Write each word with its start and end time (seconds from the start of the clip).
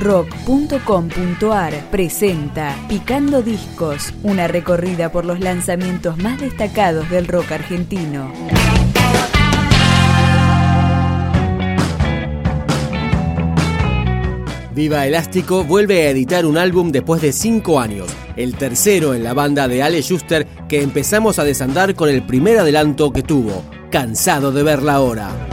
rock.com.ar 0.00 1.90
presenta 1.90 2.74
Picando 2.88 3.42
Discos, 3.42 4.14
una 4.22 4.48
recorrida 4.48 5.12
por 5.12 5.24
los 5.26 5.40
lanzamientos 5.40 6.16
más 6.18 6.40
destacados 6.40 7.08
del 7.10 7.28
rock 7.28 7.52
argentino. 7.52 8.32
Viva 14.74 15.06
Elástico 15.06 15.64
vuelve 15.64 16.06
a 16.06 16.10
editar 16.10 16.46
un 16.46 16.56
álbum 16.56 16.90
después 16.90 17.20
de 17.20 17.32
cinco 17.32 17.78
años, 17.78 18.08
el 18.36 18.54
tercero 18.54 19.12
en 19.12 19.22
la 19.22 19.34
banda 19.34 19.68
de 19.68 19.82
Ale 19.82 20.00
Schuster 20.00 20.46
que 20.68 20.80
empezamos 20.80 21.38
a 21.38 21.44
desandar 21.44 21.94
con 21.94 22.08
el 22.08 22.22
primer 22.22 22.58
adelanto 22.58 23.12
que 23.12 23.22
tuvo, 23.22 23.62
Cansado 23.90 24.52
de 24.52 24.62
verla 24.62 24.94
ahora. 24.94 25.49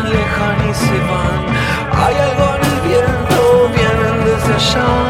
Alejan 0.00 0.70
y 0.70 0.74
se 0.74 0.98
van. 1.10 1.40
Hay 2.02 2.16
algo 2.16 2.54
en 2.56 2.62
el 2.72 2.80
viento, 2.88 3.70
vienen 3.74 4.24
desde 4.24 4.54
allá. 4.54 5.09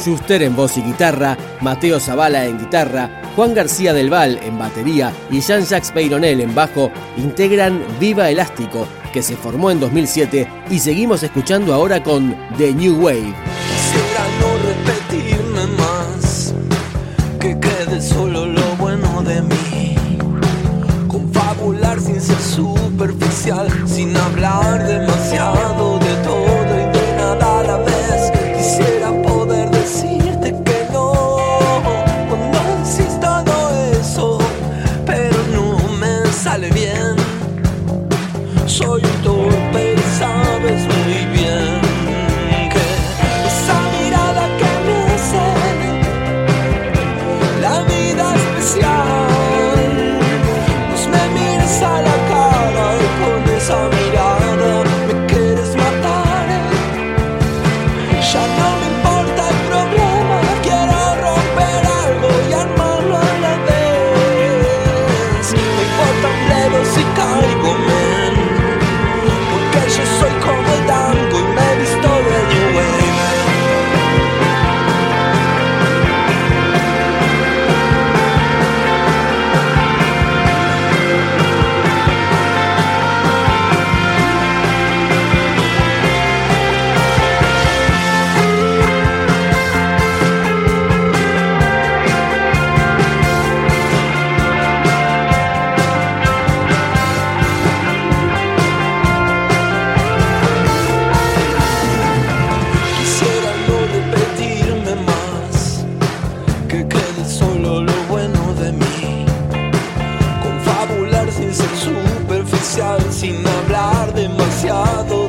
Schuster 0.00 0.42
en 0.42 0.56
voz 0.56 0.76
y 0.78 0.82
guitarra, 0.82 1.36
Mateo 1.60 2.00
Zavala 2.00 2.46
en 2.46 2.58
guitarra, 2.58 3.22
Juan 3.36 3.54
García 3.54 3.92
del 3.92 4.10
Val 4.10 4.40
en 4.42 4.58
batería 4.58 5.12
y 5.30 5.40
Jean-Jacques 5.40 5.92
Peyronel 5.92 6.40
en 6.40 6.54
bajo 6.54 6.90
integran 7.16 7.82
Viva 8.00 8.30
Elástico, 8.30 8.86
que 9.12 9.22
se 9.22 9.36
formó 9.36 9.70
en 9.70 9.80
2007 9.80 10.48
y 10.70 10.78
seguimos 10.78 11.22
escuchando 11.22 11.74
ahora 11.74 12.02
con 12.02 12.34
The 12.56 12.72
New 12.72 13.04
Wave. 13.04 13.34
no 14.40 14.48
repetirme 14.68 15.66
más, 15.78 16.54
que 17.38 17.58
quede 17.60 18.00
solo 18.00 18.46
lo 18.46 18.76
bueno 18.76 19.22
de 19.22 19.42
mí. 19.42 19.96
Confabular 21.08 22.00
sin 22.00 22.20
ser 22.20 22.40
superficial, 22.40 23.68
sin 23.86 24.16
hablar 24.16 24.86
demasiado 24.86 25.59
solo 107.26 107.82
lo 107.82 107.92
bueno 108.08 108.54
de 108.54 108.72
mí. 108.72 109.26
Confabular 110.42 111.30
sin 111.30 111.52
ser 111.54 111.76
superficial, 111.76 113.00
sin 113.10 113.36
hablar 113.46 114.14
demasiado. 114.14 115.19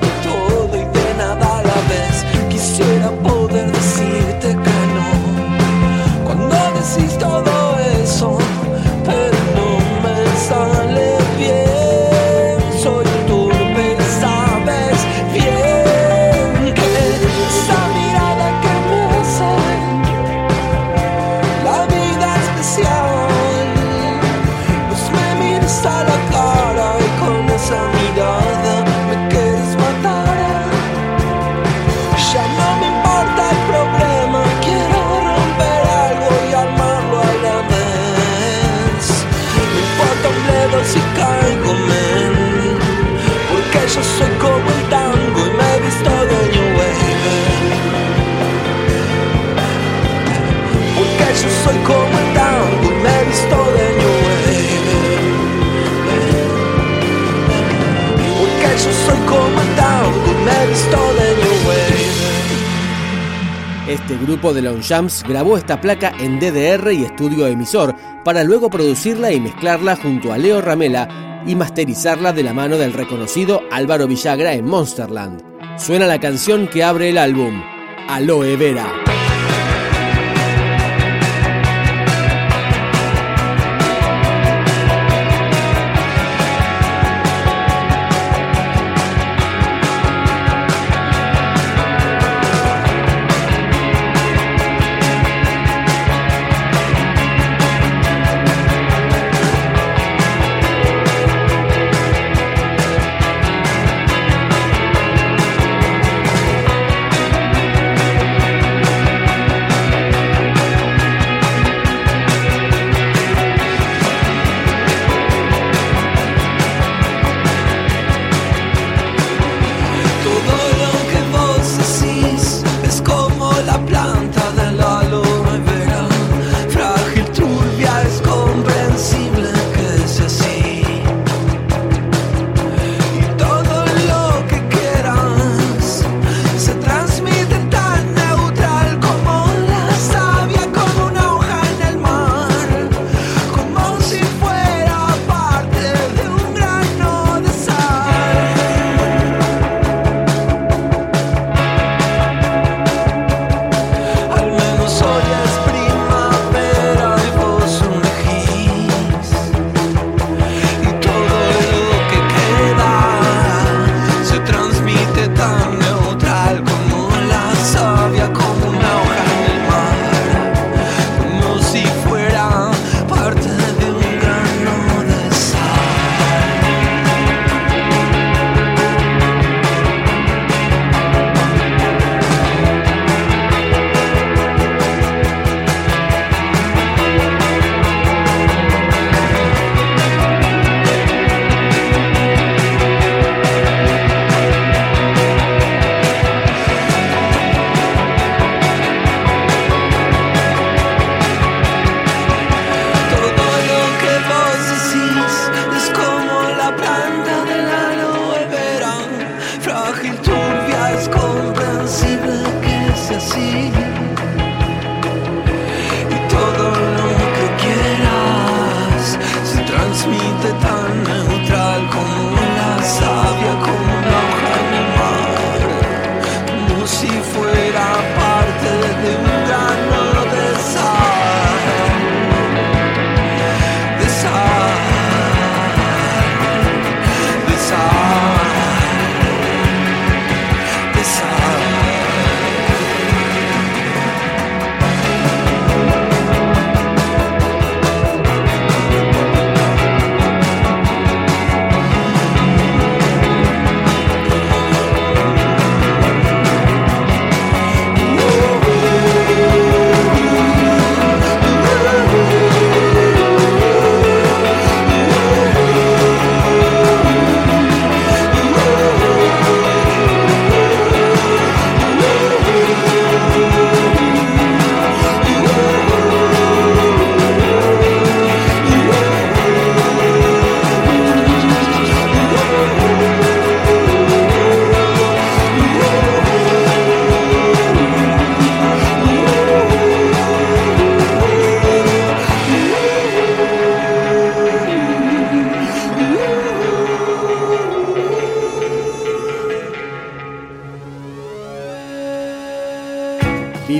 Este 63.87 64.15
grupo 64.17 64.53
de 64.53 64.81
Jams 64.81 65.23
grabó 65.27 65.57
esta 65.57 65.81
placa 65.81 66.13
en 66.19 66.39
DDR 66.39 66.93
y 66.93 67.03
estudio 67.03 67.45
emisor 67.47 67.93
para 68.23 68.43
luego 68.43 68.69
producirla 68.69 69.31
y 69.31 69.41
mezclarla 69.41 69.95
junto 69.97 70.31
a 70.31 70.37
Leo 70.37 70.61
Ramela 70.61 71.43
y 71.45 71.55
masterizarla 71.55 72.31
de 72.31 72.43
la 72.43 72.53
mano 72.53 72.77
del 72.77 72.93
reconocido 72.93 73.61
Álvaro 73.71 74.07
Villagra 74.07 74.53
en 74.53 74.65
Monsterland. 74.65 75.43
Suena 75.77 76.07
la 76.07 76.19
canción 76.19 76.67
que 76.67 76.83
abre 76.83 77.09
el 77.09 77.17
álbum, 77.17 77.61
Aloe 78.07 78.55
Vera. 78.55 79.10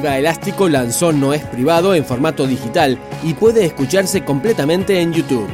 Elástico 0.09 0.67
lanzó 0.67 1.11
No 1.11 1.33
es 1.33 1.43
privado 1.43 1.93
en 1.93 2.05
formato 2.05 2.47
digital 2.47 2.97
y 3.23 3.33
puede 3.33 3.65
escucharse 3.65 4.23
completamente 4.23 4.99
en 4.99 5.13
YouTube. 5.13 5.47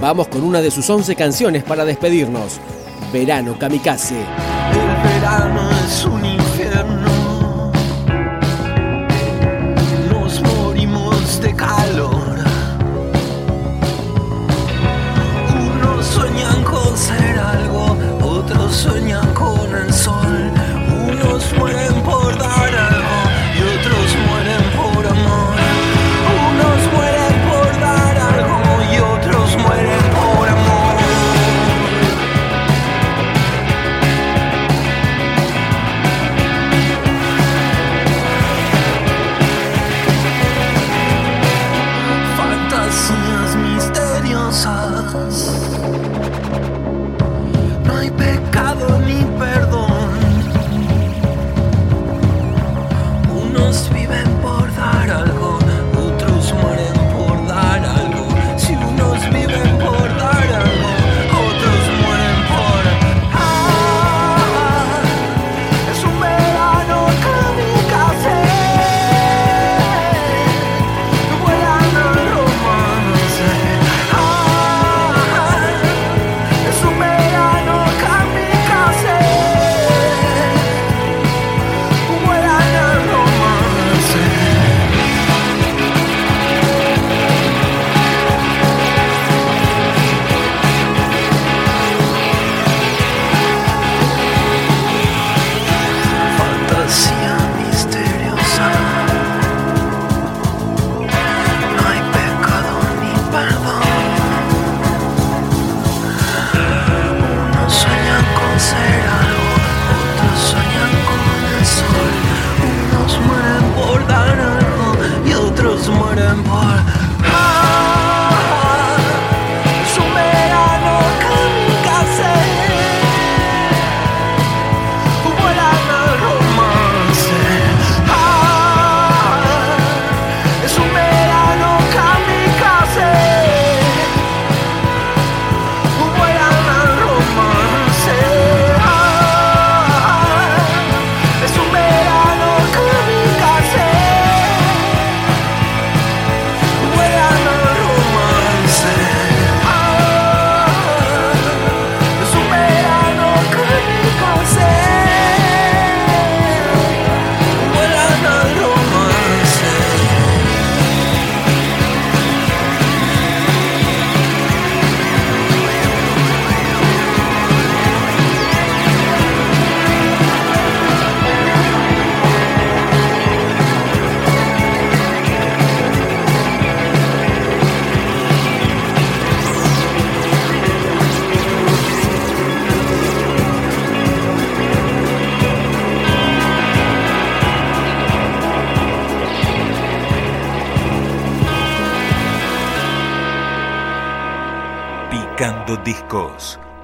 Vamos 0.00 0.28
con 0.28 0.42
una 0.42 0.60
de 0.60 0.70
sus 0.70 0.88
11 0.88 1.14
canciones 1.14 1.62
para 1.62 1.84
despedirnos. 1.84 2.60
Verano 3.12 3.58
Kamikaze. 3.58 4.16
El 4.16 5.12
verano 5.12 5.70
es 5.84 6.04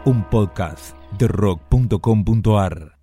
un 0.04 0.25
podcast 0.30 0.97
de 1.19 1.28
rock.com.ar. 1.28 3.00